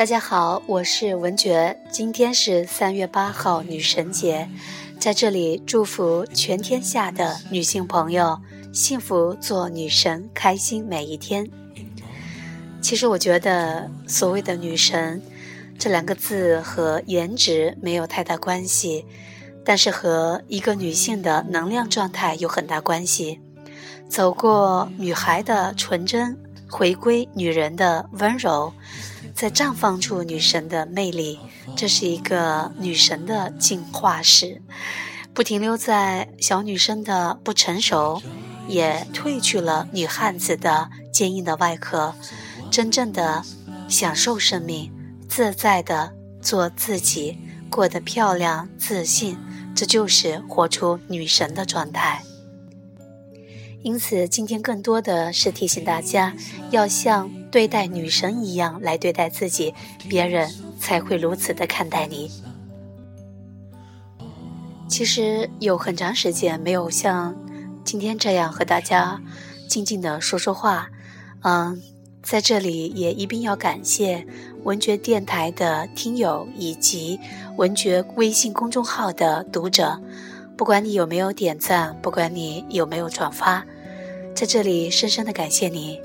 [0.00, 1.78] 大家好，我是文觉。
[1.90, 4.48] 今天是三月八号，女神节，
[4.98, 8.40] 在这里祝福全天下的女性朋友
[8.72, 11.46] 幸福做女神，开心每一天。
[12.80, 15.20] 其实我觉得，所谓的女神
[15.78, 19.04] 这两个字和颜值没有太大关系，
[19.66, 23.38] 但是和一个女性的能量状态有很大关系。
[24.08, 26.38] 走过女孩的纯真，
[26.70, 28.72] 回归女人的温柔。
[29.34, 31.38] 在绽放出女神的魅力，
[31.76, 34.60] 这是一个女神的进化史，
[35.32, 38.22] 不停留在小女生的不成熟，
[38.68, 42.14] 也褪去了女汉子的坚硬的外壳，
[42.70, 43.42] 真正的
[43.88, 44.92] 享受生命，
[45.28, 47.38] 自在的做自己，
[47.70, 49.38] 过得漂亮自信，
[49.74, 52.22] 这就是活出女神的状态。
[53.82, 56.34] 因此，今天更多的是提醒大家，
[56.70, 59.74] 要像对待女神一样来对待自己，
[60.08, 62.30] 别人才会如此的看待你。
[64.86, 67.34] 其实有很长时间没有像
[67.84, 69.22] 今天这样和大家
[69.66, 70.90] 静静的说说话，
[71.42, 71.80] 嗯，
[72.22, 74.26] 在这里也一并要感谢
[74.64, 77.18] 文觉电台的听友以及
[77.56, 80.02] 文觉微信公众号的读者。
[80.60, 83.64] 不管你有没有点赞，不管你有没有转发，
[84.34, 85.98] 在这里深深的感谢你。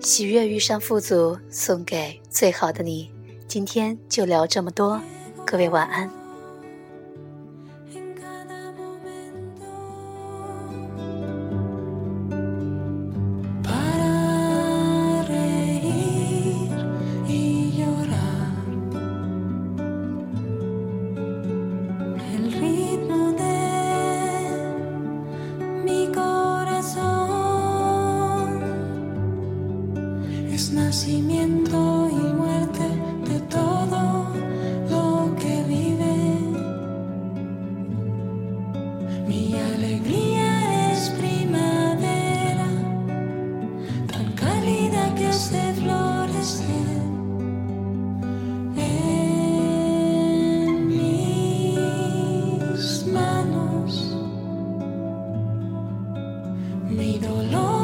[0.00, 3.08] 喜悦遇上富足，送给最好的你。
[3.46, 5.00] 今天就聊这么多，
[5.46, 6.21] 各位晚安。
[30.72, 32.86] Nacimiento y muerte
[33.26, 34.26] de todo
[34.90, 36.14] lo que vive.
[39.26, 42.68] Mi alegría es primavera,
[44.12, 47.00] tan cálida que hace florecer.
[48.76, 54.14] En mis manos,
[56.90, 57.81] mi dolor.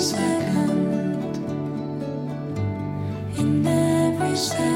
[0.00, 1.36] second,
[3.36, 4.69] in every second.